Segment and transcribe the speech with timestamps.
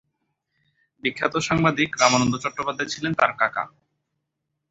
[1.03, 3.63] বিখ্যাত সাংবাদিক রামানন্দ চট্টোপাধ্যায় ছিলেন তার কাকা।